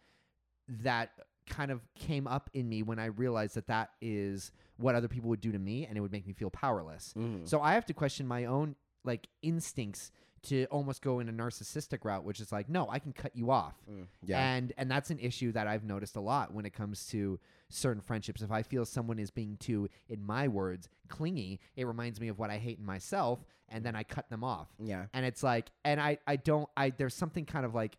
[0.68, 1.12] that
[1.48, 5.30] kind of came up in me when I realized that that is what other people
[5.30, 7.14] would do to me and it would make me feel powerless.
[7.18, 7.48] Mhm.
[7.48, 10.12] So I have to question my own like instincts
[10.44, 13.52] to almost go in a narcissistic route, which is like, no, I can cut you
[13.52, 13.76] off.
[13.90, 17.06] Mm, yeah And and that's an issue that I've noticed a lot when it comes
[17.08, 18.42] to certain friendships.
[18.42, 22.40] If I feel someone is being too, in my words, clingy, it reminds me of
[22.40, 24.68] what I hate in myself, and then I cut them off.
[24.80, 27.98] yeah And it's like, and I I don't I there's something kind of like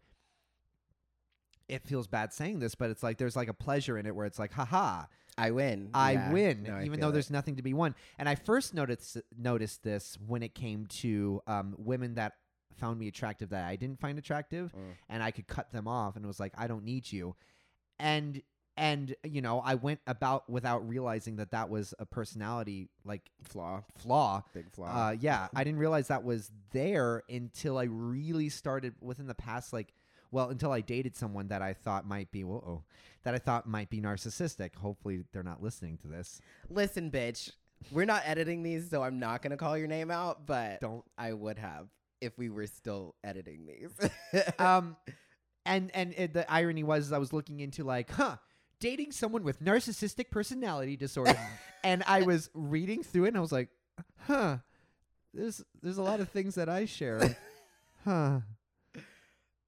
[1.69, 4.27] it feels bad saying this, but it's like there's like a pleasure in it where
[4.27, 5.05] it's like, haha,
[5.39, 6.33] i win I Yeah.
[6.33, 7.13] win, No, I even though it.
[7.13, 7.95] there's nothing to be won.
[8.19, 12.35] And I first noticed noticed this when it came to um, women that
[12.77, 14.95] found me attractive that I didn't find attractive, Mm.
[15.09, 17.35] and I could cut them off, and it was like, I don't need you,
[17.99, 18.43] and
[18.77, 23.83] and you know, I went about without realizing that that was a personality like flaw
[23.99, 24.43] flaw.
[24.55, 29.27] big flaw Uh, yeah, I didn't realize that was there until I really started within
[29.27, 29.93] the past like.
[30.33, 32.83] Well, until I dated someone that I thought might be, whoa,
[33.23, 34.75] that I thought might be narcissistic.
[34.75, 36.41] Hopefully, they're not listening to this.
[36.69, 37.53] listen bitch
[37.91, 41.05] we're not editing these so i'm not gonna call your name out but Don't.
[41.19, 41.89] i would have
[42.21, 44.97] if we were still editing these Um,
[45.67, 48.37] and and it, the irony was I was looking into like, huh,
[48.81, 51.39] dating someone with narcissistic personality disorder,
[51.85, 53.69] and I was reading through it, and I was like,
[54.27, 54.59] huh,
[55.35, 57.37] there's there's a lot of things that I share,
[58.05, 58.41] huh.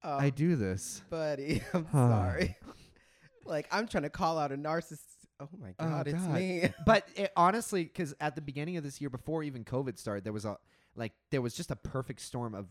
[0.05, 1.01] I Um, do this.
[1.09, 1.61] buddy.
[1.73, 2.07] I'm Huh.
[2.07, 2.57] sorry.
[3.45, 4.99] like I'm trying to call out a narcissist,
[5.39, 6.35] Oh my Oh, god, it's God.
[6.35, 6.69] me.
[6.85, 10.33] but it, honestly, because at the beginning of this year, before even COVID started, there
[10.33, 10.57] was a
[10.95, 12.67] like there was just a perfect storm of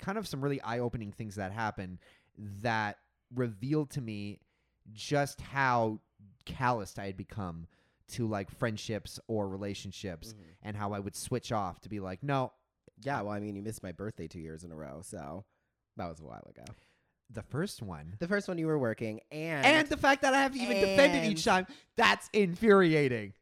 [0.00, 1.98] kind of some really eye-opening things that happened
[2.62, 2.98] that
[3.34, 4.40] revealed to me
[4.92, 6.00] just how
[6.44, 7.68] calloused I had become
[8.08, 10.56] to like friendships or relationships, Mhm.
[10.62, 12.52] and how I would switch off to be like, no,
[13.02, 15.44] Yeah, well, I mean, you missed my birthday two years in a row, so
[15.96, 16.64] that was a while ago.
[17.30, 18.14] the first one.
[18.18, 20.80] The first one you were working, and And the fact that I have to even
[20.80, 23.32] defend it each time, that's infuriating.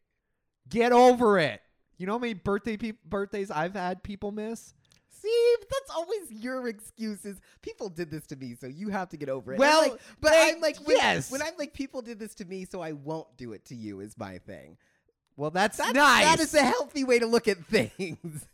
[0.69, 1.61] Get over it.
[1.99, 4.75] You know how many birthday peop birthdays I've had people miss?
[5.23, 7.41] see, that's always your excuses.
[7.63, 9.59] People did this to me, so you have to get over it.
[9.59, 11.31] Well, like, but they- I'm like, when, yes.
[11.31, 14.01] when I'm like, people did this to me, so I won't do it to you.
[14.01, 14.77] Is my thing.
[15.37, 16.25] Well, that's, That's, nice.
[16.25, 18.47] That is a healthy way to look at things.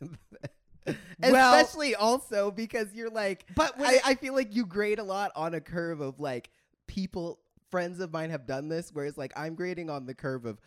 [1.20, 5.05] Well- Especially also because you're like, but when I, I feel like you grade a
[5.05, 6.51] lot on a curve of like
[6.87, 7.38] people,
[7.70, 10.61] friends of mine have done this, whereas like I'm grading on the curve of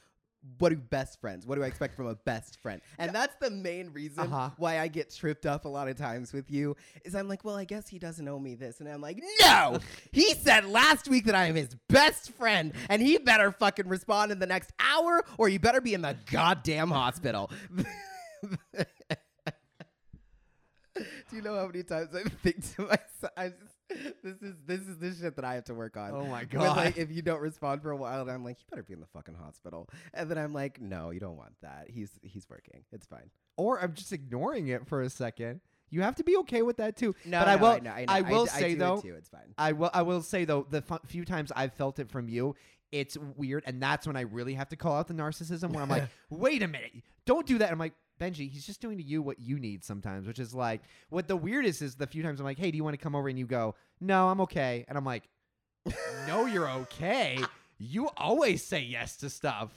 [0.57, 2.81] what do best friends, what do I expect from a best friend?
[2.97, 4.51] And that's the main reason Uh-huh.
[4.57, 7.55] why I get tripped up a lot of times with you is I'm like, well,
[7.57, 8.79] I guess he doesn't owe me this.
[8.79, 9.79] And I'm like, no,
[10.13, 14.31] he said last week that I am his best friend and he better fucking respond
[14.31, 17.51] in the next hour or you better be in the goddamn hospital.
[21.29, 24.81] Do you know how many times I think to myself, I just, this is this
[24.81, 26.11] is the shit that I have to work on.
[26.11, 28.65] oh my god, like if you don't respond for a while, and I'm like, you
[28.69, 29.89] better be in the fucking hospital.
[30.13, 31.87] And then I'm like, no, you don't want that.
[31.89, 32.83] He's he's working.
[32.91, 33.29] It's fine.
[33.57, 35.61] or I'm just ignoring it for a second.
[35.91, 37.15] You have to be okay with that too.
[37.25, 37.67] No, but I no, will.
[37.69, 38.13] I, know, I, know.
[38.13, 39.15] I will d- say though, it too.
[39.15, 39.53] It's fine.
[39.57, 39.89] I will.
[39.93, 42.55] I will say though, the fu- few times I've felt it from you,
[42.91, 45.71] it's weird, and that's when I really have to call out the narcissism.
[45.71, 46.91] Where I'm like, wait a minute,
[47.25, 47.71] don't do that.
[47.71, 50.81] I'm like, Benji, he's just doing to you what you need sometimes, which is like,
[51.09, 53.15] what the weirdest is the few times I'm like, hey, do you want to come
[53.15, 53.29] over?
[53.29, 55.23] And you go, no, I'm okay, and I'm like,
[56.27, 57.39] no, you're okay.
[57.77, 59.71] You always say yes to stuff.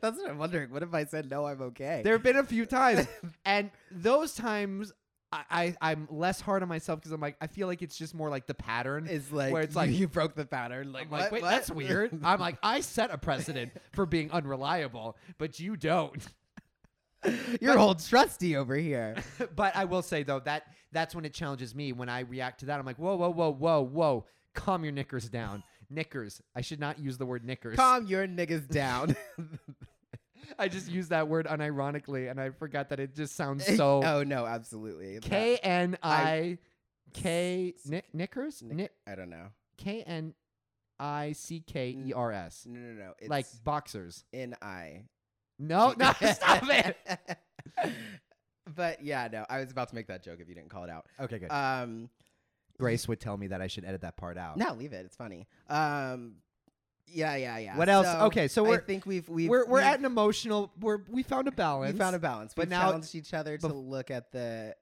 [0.00, 0.70] That's what I'm wondering.
[0.70, 1.46] What if I said no?
[1.46, 2.02] I'm okay.
[2.04, 3.06] There have been a few times,
[3.44, 4.92] and those times.
[5.34, 8.14] I, I I'm less hard on myself because I'm like I feel like it's just
[8.14, 10.92] more like the pattern is like where it's like- you broke the pattern.
[10.92, 11.32] Like, I'm like, what?
[11.32, 11.50] wait, What?
[11.52, 12.20] that's weird.
[12.22, 16.22] I'm like, I set a precedent for being unreliable, but you don't.
[17.60, 19.16] You're old trusty over here.
[19.56, 22.66] but I will say though that that's when it challenges me when I react to
[22.66, 22.78] that.
[22.78, 25.62] I'm like, whoa, whoa, whoa, whoa, whoa, calm your knickers down.
[25.88, 26.40] knickers.
[26.54, 27.76] I should not use the word knickers.
[27.76, 29.16] Calm your niggas down.
[30.58, 34.02] I just used that word unironically, and I forgot that it just sounds so.
[34.04, 35.18] oh no, absolutely.
[35.20, 36.58] K N I
[37.14, 39.46] K Kni- knickers Nick- Nick I don't know.
[39.78, 40.34] K N
[40.98, 43.12] I C K E R S No, no, no.
[43.18, 44.24] It's like boxers.
[44.32, 45.04] N I.
[45.62, 46.96] No, no, stop it.
[48.74, 49.44] but yeah, no.
[49.48, 51.06] I was about to make that joke if you didn't call it out.
[51.20, 51.50] Okay, good.
[51.50, 52.08] Um,
[52.78, 54.56] Grace would tell me that I should edit that part out.
[54.56, 55.04] no, leave it.
[55.06, 55.46] It's funny.
[55.68, 56.34] Um,
[57.06, 57.76] yeah, yeah, yeah.
[57.76, 58.06] What else?
[58.06, 60.72] Okay, so I we're- think we've we've we're we're we've- at an emotional.
[60.80, 61.92] We're we found a balance.
[61.92, 64.74] we found a balance, but but now- challenged each other to bef- look at the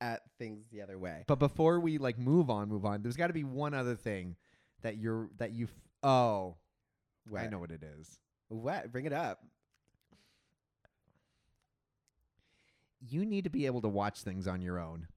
[0.00, 1.24] at things the other way.
[1.26, 3.02] But before we like move on, move on.
[3.02, 4.36] There's got to be one other thing
[4.82, 5.64] that you're that you.
[5.66, 5.70] F-
[6.02, 6.56] oh,
[7.28, 7.50] I What?
[7.50, 8.18] know what it is.
[8.48, 8.92] What?
[8.92, 9.38] Bring it up.
[13.08, 15.08] You need to be able to watch things on your own.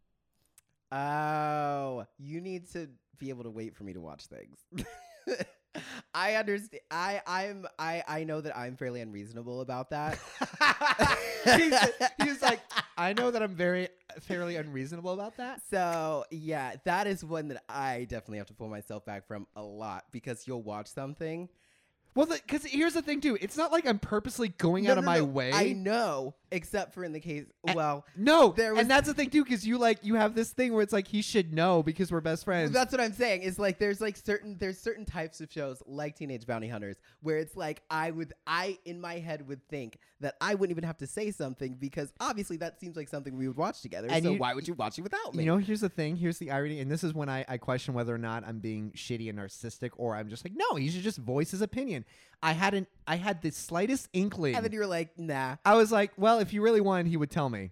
[0.91, 4.57] Oh, you need to be able to wait for me to watch things.
[6.13, 6.81] I understand.
[6.89, 10.17] I I'm I I know that I'm fairly unreasonable about that.
[11.43, 11.73] he's,
[12.23, 12.61] he's like,
[12.97, 13.89] I know that I'm very
[14.21, 15.61] fairly unreasonable about that.
[15.69, 19.61] So yeah, that is one that I definitely have to pull myself back from a
[19.61, 21.49] lot because you'll watch something.
[22.15, 23.37] Well, because here's the thing too.
[23.41, 25.51] It's not like I'm purposely going No, out of no, my no, way.
[25.53, 27.43] I know, except for in the case.
[27.73, 30.51] Well, no, There was- and that's the thing too, because you like you have this
[30.51, 32.71] thing where it's like he should know because we're best friends.
[32.71, 33.41] that's what I'm saying.
[33.41, 37.37] Is like there's like certain there's certain types of shows like Teenage Bounty Hunters where
[37.37, 40.97] it's like I would I in my head would think that I wouldn't even have
[40.99, 44.07] to say something because obviously that seems like something we would watch together.
[44.09, 45.43] And so you- why would you watch it without me?
[45.43, 46.15] You know, here's the thing.
[46.15, 48.91] Here's the irony, and this is when I, I question whether or not I'm being
[48.95, 52.04] shitty and narcissistic, or I'm just like, no, he should just voice his opinion.
[52.41, 52.87] I hadn't.
[53.07, 54.55] I had the slightest inkling.
[54.55, 55.55] and then you were like, nah.
[55.65, 57.71] I was like, well, if you really wanted, he would tell me.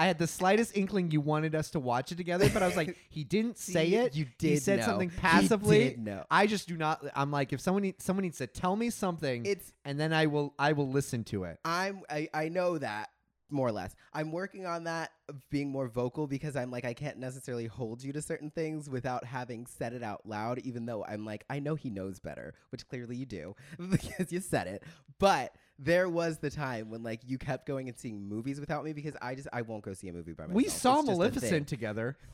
[0.00, 2.76] I had the slightest inkling you wanted us to watch it together, but I was
[2.76, 4.14] like, he didn't say it.
[4.14, 4.50] You did.
[4.50, 4.86] He said know.
[4.86, 5.96] something passively.
[5.98, 6.24] No.
[6.30, 7.04] I just do not.
[7.16, 10.26] I'm like, if someone needs, someone needs to tell me something, It's and then I
[10.26, 11.58] will I will listen to it.
[11.64, 13.08] I'm I, I know that
[13.50, 13.94] more or less.
[14.12, 15.12] I'm working on that
[15.50, 19.24] being more vocal because I'm like I can't necessarily hold you to certain things without
[19.24, 22.86] having said it out loud even though I'm like I know he knows better, which
[22.88, 23.54] clearly you do
[23.90, 24.82] because you said it.
[25.18, 28.92] But there was the time when like you kept going and seeing movies without me
[28.92, 30.56] because I just I won't go see a movie by myself.
[30.56, 31.02] We saw.
[31.02, 32.16] Maleficent together.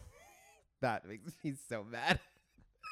[0.80, 2.20] That makes me so mad.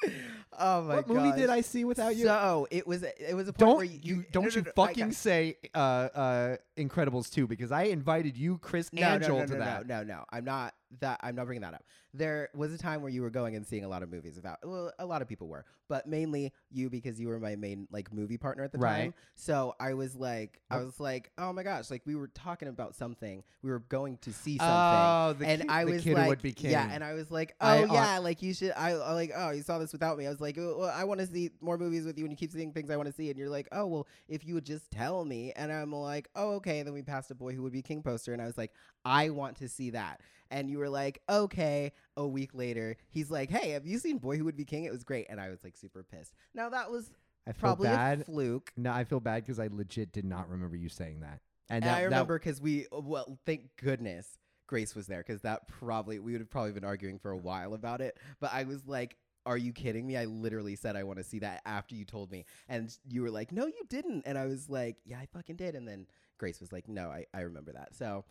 [0.59, 1.13] oh my what god.
[1.15, 2.25] movie did I see without you?
[2.25, 4.83] So it was it was a point don't where you, you, don't no, you no,
[4.83, 9.27] I fucking say uh, uh, Incredibles 2 because I invited you, Chris, no, and no,
[9.27, 9.87] Joel no, to that.
[9.87, 10.23] No, no, no.
[10.31, 11.19] I'm not that.
[11.23, 11.83] I'm not bringing that up.
[12.15, 14.59] There was a time where you were going and seeing a lot of movies without.
[14.63, 18.13] Well, a lot of people were, but mainly you because you were my main like
[18.13, 19.01] movie partner at the Right.
[19.05, 19.13] time.
[19.35, 22.93] So I was like, I was like, oh my gosh, like we were talking about
[22.95, 23.43] something.
[23.63, 24.73] We were going to see something.
[24.73, 26.71] Oh, the, and ki- I the was kid like, would be king.
[26.71, 28.73] yeah, and I was like, oh I- uh, yeah, like you should.
[28.77, 30.27] I, I like, oh, you saw this without me.
[30.27, 32.37] I was like, oh, well, I want to see more movies with you, and you
[32.37, 34.65] keep seeing things I want to see, and you're like, oh, well, if you would
[34.65, 36.77] just tell me, and I'm like, oh, okay.
[36.79, 38.71] And then we passed a boy who would be king poster, and I was like,
[39.03, 40.21] I want to see that,
[40.53, 41.91] and you were like, okay.
[42.15, 44.85] A week later, he's like, hey, have you seen Boy Who Would Be King?
[44.85, 46.33] It was great, and I was like super pissed.
[46.53, 47.09] Now that was
[47.47, 48.21] I feel probably bad.
[48.21, 48.71] a fluke.
[48.77, 51.39] no, I feel bad because I legit did not remember you saying that.
[51.69, 54.37] And, And that, I that- remember because we, uh, well, thank goodness
[54.67, 57.73] Grace was there because that probably, we would have probably been arguing for a while
[57.73, 58.17] about it.
[58.39, 60.15] But I was like, are you kidding me?
[60.15, 62.45] I literally said I want to see that after you told me.
[62.69, 64.23] And you were like, no, you didn't.
[64.25, 65.75] And I was like, yeah, I fucking did.
[65.75, 66.05] And then
[66.37, 67.93] Grace was like, no, I, I remember that.
[67.95, 68.23] So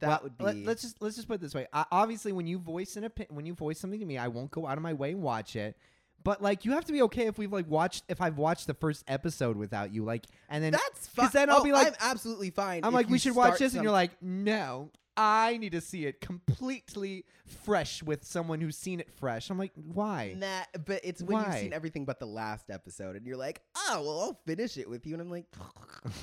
[0.00, 0.44] that Well, would be.
[0.64, 1.66] Let, us just let's just put it this way.
[1.72, 4.50] I, obviously, when you voice an opi- when you voice something to me, I won't
[4.50, 5.76] go out of my way and watch it.
[6.22, 8.74] But like, you have to be okay if we've like watched if I've watched the
[8.74, 11.28] first episode without you, like, and then that's fine.
[11.32, 12.82] then I'll Oh, be like- I'm absolutely fine.
[12.84, 16.20] I'm like, we should watch this, and you're like, no, I need to see it
[16.22, 17.24] completely
[17.64, 19.50] fresh with someone who's seen it fresh.
[19.50, 20.34] I'm like, why?
[20.36, 24.02] Nah, but it's when you've seen everything but the last episode, and you're like, "Oh,
[24.02, 25.46] well, I'll finish it with you," and I'm like,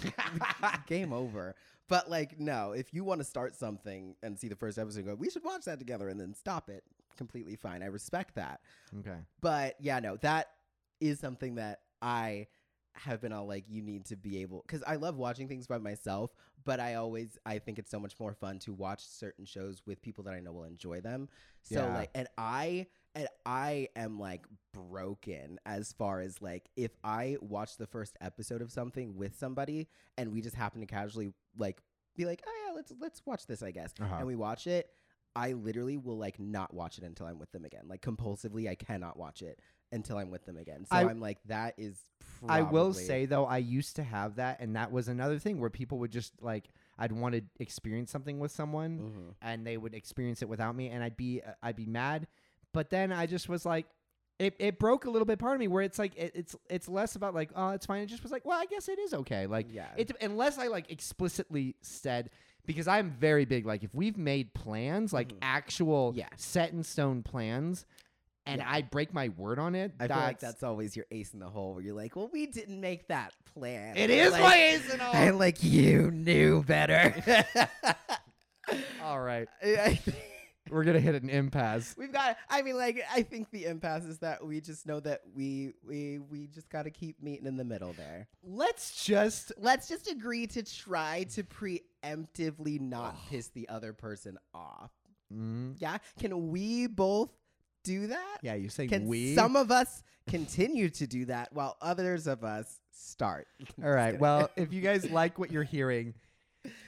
[0.88, 1.56] "Game over."
[1.92, 5.08] But like, no, if you want to start something and see the first episode, and
[5.10, 6.84] go, "We should watch that together," and then stop it.
[7.18, 7.84] Completely fine.
[7.84, 8.62] I respect that.
[9.00, 9.18] okay.
[9.42, 10.48] But yeah, no, that
[11.02, 12.48] is something that I
[12.94, 15.78] have been all like, you need to be able because I love watching things by
[15.80, 16.32] myself,
[16.64, 20.02] but I always I think it's so much more fun to watch certain shows with
[20.02, 21.28] people that I know will enjoy them.
[21.62, 21.94] So Yeah.
[21.94, 27.76] like, and I and I am like broken as far as like if I watch
[27.78, 31.82] the first episode of something with somebody and we just happen to casually like
[32.16, 34.16] be like, oh yeah, let's let's watch this, I guess, Uh-huh.
[34.18, 34.90] and we watch it.
[35.36, 37.84] I literally will like not watch it until I'm with them again.
[37.88, 39.62] Like compulsively, I cannot watch it
[39.94, 40.84] until I'm with them again.
[40.86, 42.00] So I- am like, that is.
[42.48, 45.70] I will say though, I used to have that, and that was another thing where
[45.70, 49.36] people would just like I'd want to experience something with someone, Mhm.
[49.42, 52.28] and they would experience it without me, and I'd be uh, I'd be mad.
[52.74, 53.86] But then I just was like,
[54.42, 56.88] it, it broke a little bit part of me where it's like it, it's it's
[56.90, 58.02] less about like oh it's fine.
[58.02, 59.46] It just was like well I guess it is okay.
[59.48, 62.30] Like yeah, it unless I like explicitly said
[62.66, 65.38] because I'm very big like if we've made plans like Mhm.
[65.42, 66.28] actual Yeah.
[66.38, 67.86] set in stone plans.
[68.48, 68.72] And Yeah.
[68.72, 69.92] I break my word on it.
[70.00, 72.48] I feel like that's always your ace in the hole, where you're like, well, we
[72.48, 73.96] didn't make that plan.
[73.96, 75.14] It is like, my ace in the hole.
[75.16, 77.14] And like you knew better.
[79.04, 80.18] All right, I- I think-
[80.72, 81.94] we're gonna hit an impasse.
[81.98, 82.38] We've got.
[82.50, 86.20] I mean, like, I think the impasse is that we just know that we we
[86.20, 88.28] we just got to keep meeting in the middle there.
[88.44, 94.92] Let's just Let's just agree to try to preemptively not piss the other person off.
[95.34, 97.30] Mm, Yeah, can we both
[97.84, 98.38] do that?
[98.42, 98.56] yeah.
[98.56, 99.36] You say Can we?
[99.36, 103.48] some of us continue to do that while others of us start?
[103.84, 104.20] All right.
[104.20, 106.14] Well, if you guys like what you're hearing,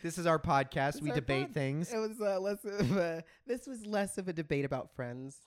[0.03, 0.89] this is our podcast.
[0.95, 1.53] It's we our debate pod.
[1.53, 1.93] things.
[1.93, 5.37] It was uh, less of a, this was less of a debate about friends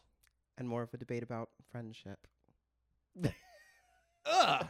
[0.58, 2.26] and more of a debate about friendship.
[4.26, 4.66] Ugh.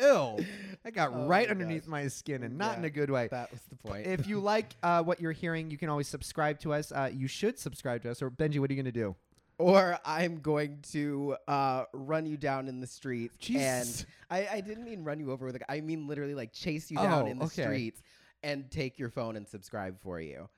[0.00, 0.38] Ew.
[0.84, 1.90] That got Oh right my underneath gosh.
[1.90, 3.28] my skin and not in a good way.
[3.30, 4.06] That was the point.
[4.06, 6.90] if you like uh, what you're hearing, you can always subscribe to us.
[6.92, 8.22] Uh, you should subscribe to us.
[8.22, 9.14] Or Benji, what are you gonna do?
[9.58, 13.30] or I'm going to uh, run you down in the street.
[13.38, 14.06] Jesus.
[14.30, 16.90] And I, I didn't mean run you over with a I mean literally like chase
[16.90, 17.62] you down Oh, in the okay.
[17.62, 18.02] streets
[18.42, 20.48] and take your phone and subscribe for you.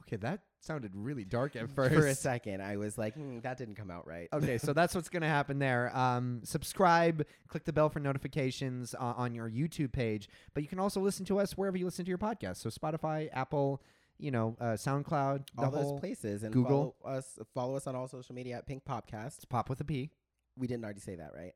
[0.00, 1.94] Okay, that sounded really dark at first.
[1.94, 4.28] For a second, I was like, hmm, that didn't come out right.
[4.32, 5.96] okay, so that's what's going to happen there.
[5.96, 10.80] Um, subscribe, click the bell for notifications uh, on your YouTube page, but you can
[10.80, 12.56] also listen to us wherever you listen to your podcast.
[12.56, 13.82] So Spotify, Apple,
[14.18, 16.96] you know, uh, SoundCloud, all those places and Google.
[17.02, 19.36] follow us follow us on all social media at Pink Popcast.
[19.36, 20.10] It's pop with a P.
[20.56, 21.52] We didn't already say that, right?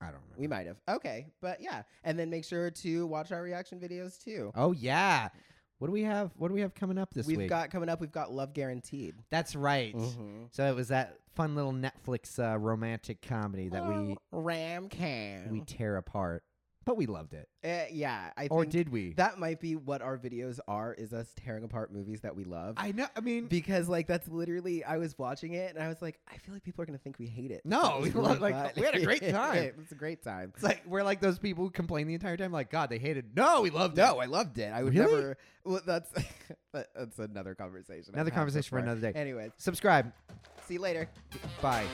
[0.00, 0.36] I don't know.
[0.38, 0.76] We might have.
[0.88, 4.52] Okay, but yeah, and then make sure to watch our reaction videos too.
[4.54, 5.28] oh yeah.
[5.78, 6.30] What do we have?
[6.36, 7.38] What do we have coming up this week?
[7.38, 8.00] we've got coming up.
[8.02, 9.14] We've got Love Guaranteed.
[9.30, 9.96] That's right.
[9.96, 10.44] Mm-hmm.
[10.50, 15.48] So it was that fun little Netflix uh, romantic comedy that we Rom-com.
[15.50, 16.42] we tear apart,
[16.90, 17.48] but we loved it.
[17.64, 19.12] uh, yeah, I Or did we?
[19.12, 20.92] that might be what our videos are.
[20.94, 22.74] Is us tearing apart movies that we love.
[22.78, 23.06] I know.
[23.16, 26.36] I mean, because like that's literally I was watching it and I was like, I
[26.38, 27.62] feel like people are gonna think we hate it.
[27.64, 28.70] No, we love- like, fun.
[28.76, 29.58] we had a great time.
[29.58, 30.50] it was a great time.
[30.56, 33.36] it's like we're like those people who complain the entire time, like God, they hated.
[33.36, 34.00] No, we loved it.
[34.02, 34.72] No, I loved it.
[34.72, 35.14] I would Really?
[35.14, 35.36] never.
[35.64, 36.12] Well, that's
[36.72, 38.14] that's another conversation.
[38.14, 39.12] Another conversation for another day.
[39.16, 40.12] Anyways, Subscribe.
[40.66, 41.08] see you later.
[41.62, 41.86] Bye.